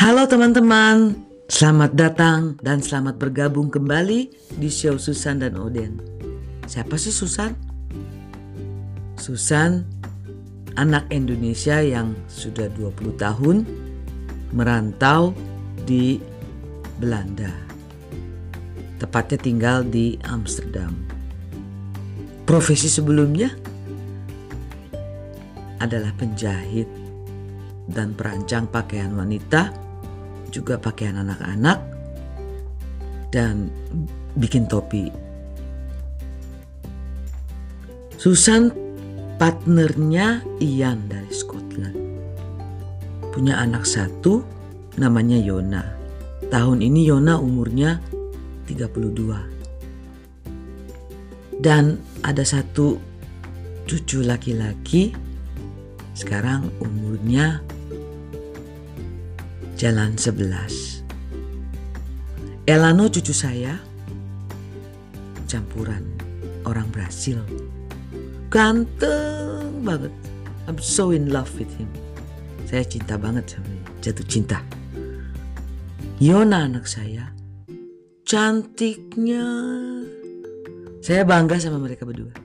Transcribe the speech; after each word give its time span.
Halo 0.00 0.24
teman-teman, 0.24 1.12
selamat 1.52 1.92
datang 1.92 2.56
dan 2.64 2.80
selamat 2.80 3.20
bergabung 3.20 3.68
kembali 3.68 4.32
di 4.56 4.68
show 4.72 4.96
Susan 4.96 5.44
dan 5.44 5.60
Oden. 5.60 6.00
Siapa 6.64 6.96
sih 6.96 7.12
Susan? 7.12 7.52
Susan, 9.20 9.84
anak 10.80 11.04
Indonesia 11.12 11.84
yang 11.84 12.16
sudah 12.32 12.72
20 12.80 13.12
tahun 13.20 13.68
merantau 14.56 15.36
di 15.84 16.16
Belanda. 16.96 17.52
Tepatnya 18.96 19.36
tinggal 19.36 19.84
di 19.84 20.16
Amsterdam. 20.24 20.96
Profesi 22.48 22.88
sebelumnya 22.88 23.52
adalah 25.76 26.16
penjahit 26.16 26.88
dan 27.84 28.16
perancang 28.16 28.64
pakaian 28.64 29.12
wanita, 29.12 29.89
juga 30.50 30.76
pakaian 30.76 31.22
anak-anak, 31.22 31.78
dan 33.30 33.70
bikin 34.34 34.66
topi. 34.66 35.14
Susan 38.20 38.68
partnernya 39.40 40.44
Ian 40.60 41.08
dari 41.08 41.32
Scotland. 41.32 41.96
Punya 43.32 43.56
anak 43.56 43.88
satu 43.88 44.44
namanya 45.00 45.40
Yona. 45.40 45.80
Tahun 46.52 46.84
ini 46.84 47.08
Yona 47.08 47.40
umurnya 47.40 47.96
32. 48.68 51.64
Dan 51.64 51.96
ada 52.20 52.44
satu 52.44 53.00
cucu 53.88 54.20
laki-laki 54.20 55.16
sekarang 56.12 56.68
umurnya 56.84 57.64
jalan 59.80 60.12
11. 60.12 61.08
Elano 62.68 63.08
cucu 63.08 63.32
saya 63.32 63.80
campuran 65.48 66.04
orang 66.68 66.84
Brasil. 66.92 67.40
Ganteng 68.52 69.80
banget. 69.80 70.12
I'm 70.68 70.76
so 70.76 71.16
in 71.16 71.32
love 71.32 71.48
with 71.56 71.72
him. 71.80 71.88
Saya 72.68 72.84
cinta 72.84 73.16
banget 73.16 73.56
sama 73.56 73.72
dia. 73.72 73.88
Jatuh 74.04 74.26
cinta. 74.28 74.60
Yona 76.20 76.68
anak 76.68 76.84
saya. 76.84 77.32
Cantiknya. 78.28 79.48
Saya 81.00 81.24
bangga 81.24 81.56
sama 81.56 81.80
mereka 81.80 82.04
berdua. 82.04 82.36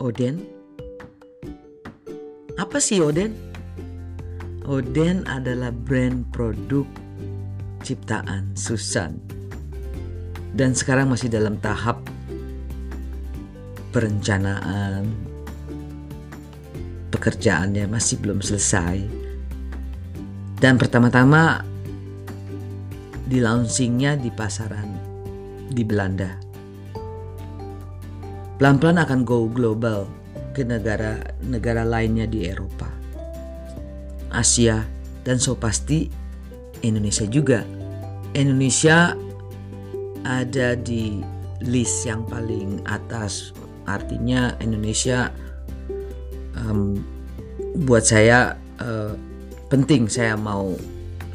Oden. 0.00 0.40
Apa 2.56 2.80
sih 2.80 3.04
Oden? 3.04 3.53
Oden 4.64 5.28
adalah 5.28 5.68
brand 5.68 6.24
produk 6.32 6.88
ciptaan 7.84 8.56
Susan. 8.56 9.20
Dan 10.56 10.72
sekarang 10.72 11.12
masih 11.12 11.28
dalam 11.28 11.60
tahap 11.60 12.00
perencanaan. 13.92 15.04
Pekerjaannya 17.12 17.84
masih 17.92 18.16
belum 18.24 18.40
selesai. 18.40 19.04
Dan 20.56 20.80
pertama-tama 20.80 21.60
di 23.28 23.44
launchingnya 23.44 24.16
di 24.16 24.32
pasaran 24.32 24.88
di 25.68 25.84
Belanda. 25.84 26.40
Pelan-pelan 28.56 28.96
akan 28.96 29.28
go 29.28 29.44
global 29.44 30.08
ke 30.56 30.64
negara-negara 30.64 31.84
lainnya 31.84 32.24
di 32.24 32.48
Eropa. 32.48 33.03
Asia, 34.34 34.82
dan 35.22 35.38
so 35.38 35.54
pasti 35.54 36.10
Indonesia 36.82 37.24
juga. 37.24 37.62
Indonesia 38.34 39.14
ada 40.26 40.74
di 40.74 41.22
list 41.62 42.04
yang 42.04 42.26
paling 42.26 42.82
atas, 42.84 43.54
artinya 43.86 44.58
Indonesia 44.58 45.30
um, 46.58 46.98
buat 47.86 48.02
saya 48.02 48.58
uh, 48.82 49.14
penting. 49.70 50.10
Saya 50.10 50.34
mau 50.34 50.74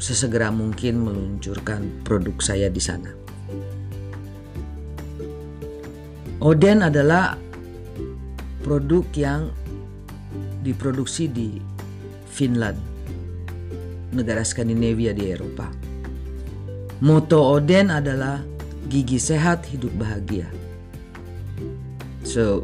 sesegera 0.00 0.52
mungkin 0.52 1.00
meluncurkan 1.00 2.04
produk 2.04 2.36
saya 2.40 2.68
di 2.68 2.80
sana. 2.80 3.10
Oden 6.40 6.80
adalah 6.80 7.36
produk 8.64 9.04
yang 9.12 9.52
diproduksi 10.64 11.28
di 11.28 11.60
Finland 12.30 12.78
negara 14.14 14.42
Skandinavia 14.42 15.14
di 15.14 15.30
Eropa. 15.30 15.70
Moto 17.00 17.58
Oden 17.58 17.90
adalah 17.90 18.42
gigi 18.90 19.16
sehat 19.16 19.64
hidup 19.66 19.90
bahagia. 19.96 20.46
So 22.26 22.62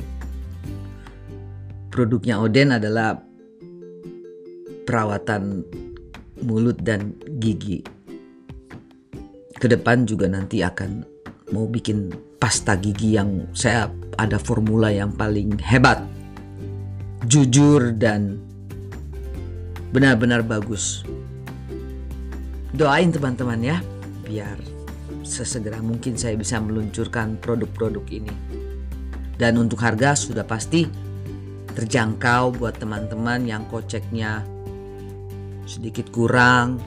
produknya 1.91 2.39
Oden 2.39 2.77
adalah 2.77 3.19
perawatan 4.87 5.65
mulut 6.45 6.79
dan 6.85 7.17
gigi. 7.41 7.81
Ke 9.57 9.67
depan 9.73 10.05
juga 10.05 10.29
nanti 10.29 10.61
akan 10.61 11.01
mau 11.51 11.65
bikin 11.65 12.13
pasta 12.37 12.77
gigi 12.77 13.17
yang 13.17 13.49
saya 13.57 13.89
ada 14.21 14.37
formula 14.37 14.93
yang 14.93 15.17
paling 15.17 15.57
hebat, 15.65 16.05
jujur 17.25 17.97
dan 17.97 18.46
benar-benar 19.97 20.45
bagus 20.45 21.01
doain 22.77 23.09
teman-teman 23.09 23.65
ya 23.65 23.81
biar 24.29 24.77
sesegera 25.27 25.83
mungkin 25.83 26.15
saya 26.15 26.39
bisa 26.39 26.63
meluncurkan 26.63 27.37
produk-produk 27.43 28.05
ini. 28.15 28.35
Dan 29.37 29.61
untuk 29.61 29.83
harga 29.83 30.17
sudah 30.17 30.47
pasti 30.47 30.89
terjangkau 31.77 32.57
buat 32.57 32.81
teman-teman 32.81 33.45
yang 33.45 33.69
koceknya 33.69 34.41
sedikit 35.69 36.09
kurang. 36.09 36.81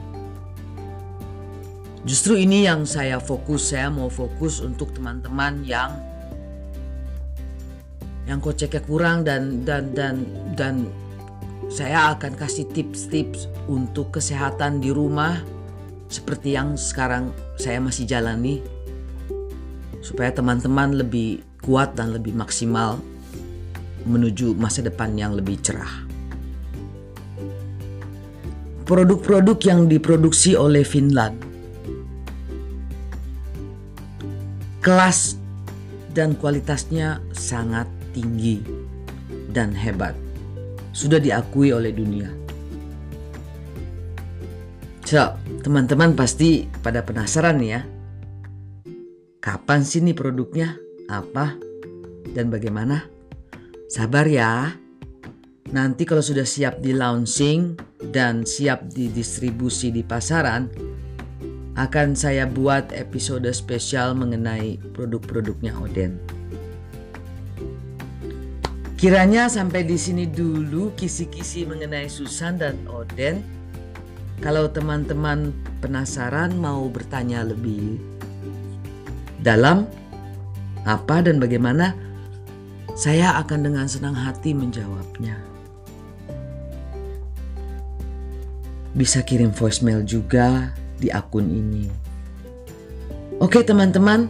Justru 2.02 2.40
ini 2.40 2.64
yang 2.64 2.88
saya 2.88 3.20
fokus, 3.20 3.70
saya 3.70 3.92
mau 3.92 4.08
fokus 4.08 4.64
untuk 4.64 4.96
teman-teman 4.96 5.62
yang 5.62 5.94
yang 8.24 8.40
koceknya 8.40 8.82
kurang 8.82 9.22
dan 9.22 9.62
dan 9.62 9.92
dan 9.94 10.16
dan 10.56 10.74
saya 11.68 12.16
akan 12.16 12.32
kasih 12.38 12.64
tips-tips 12.72 13.50
untuk 13.68 14.16
kesehatan 14.16 14.80
di 14.80 14.88
rumah 14.94 15.42
seperti 16.08 16.56
yang 16.56 16.80
sekarang 16.80 17.34
saya 17.60 17.82
masih 17.82 18.08
jalani 18.08 18.64
supaya 20.00 20.32
teman-teman 20.32 20.96
lebih 20.96 21.44
kuat 21.60 21.92
dan 21.92 22.16
lebih 22.16 22.32
maksimal 22.32 22.96
menuju 24.08 24.56
masa 24.56 24.80
depan 24.80 25.12
yang 25.12 25.36
lebih 25.36 25.60
cerah. 25.60 26.08
Produk-produk 28.88 29.60
yang 29.68 29.86
diproduksi 29.86 30.56
oleh 30.56 30.82
Finland 30.82 31.50
kelas 34.80 35.36
dan 36.16 36.32
kualitasnya 36.32 37.20
sangat 37.36 37.84
tinggi 38.16 38.64
dan 39.52 39.76
hebat. 39.76 40.16
Sudah 40.90 41.22
diakui 41.22 41.70
oleh 41.70 41.94
dunia. 41.94 42.28
So, 45.10 45.34
teman-teman 45.66 46.14
pasti 46.14 46.70
pada 46.86 47.02
penasaran 47.02 47.58
ya. 47.58 47.82
Kapan 49.42 49.82
sih 49.82 49.98
nih 50.06 50.14
produknya? 50.14 50.78
Apa? 51.10 51.58
Dan 52.30 52.46
bagaimana? 52.46 53.10
Sabar 53.90 54.30
ya. 54.30 54.70
Nanti 55.74 56.06
kalau 56.06 56.22
sudah 56.22 56.46
siap 56.46 56.78
di 56.78 56.94
launching 56.94 57.74
dan 58.14 58.46
siap 58.46 58.86
didistribusi 58.90 59.90
di 59.90 60.06
pasaran, 60.06 60.70
akan 61.74 62.14
saya 62.14 62.46
buat 62.46 62.94
episode 62.94 63.50
spesial 63.50 64.14
mengenai 64.14 64.78
produk-produknya 64.94 65.74
Oden. 65.74 66.39
Kiranya 69.00 69.48
sampai 69.48 69.88
di 69.88 69.96
sini 69.96 70.28
dulu 70.28 70.92
kisi-kisi 70.92 71.64
mengenai 71.64 72.04
Susan 72.12 72.60
dan 72.60 72.76
Oden. 72.84 73.40
Kalau 74.44 74.68
teman-teman 74.68 75.56
penasaran 75.80 76.52
mau 76.60 76.84
bertanya 76.92 77.40
lebih 77.40 77.96
dalam 79.40 79.88
apa 80.84 81.24
dan 81.24 81.40
bagaimana, 81.40 81.96
saya 82.92 83.40
akan 83.40 83.72
dengan 83.72 83.88
senang 83.88 84.12
hati 84.12 84.52
menjawabnya. 84.52 85.40
Bisa 88.92 89.24
kirim 89.24 89.48
voicemail 89.48 90.04
juga 90.04 90.76
di 91.00 91.08
akun 91.08 91.48
ini. 91.48 91.88
Oke 93.40 93.64
teman-teman, 93.64 94.28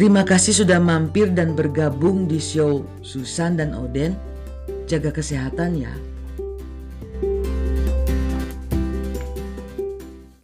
terima 0.00 0.24
kasih 0.24 0.64
sudah 0.64 0.80
mampir 0.80 1.28
dan 1.28 1.52
bergabung 1.52 2.24
di 2.24 2.40
show 2.40 2.88
Susan 3.04 3.60
dan 3.60 3.76
Oden. 3.76 4.16
Jaga 4.88 5.12
kesehatan 5.12 5.76
ya. 5.76 5.92